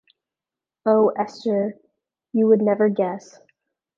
[0.83, 1.77] Oh, Esther,
[2.33, 3.37] you would never guess!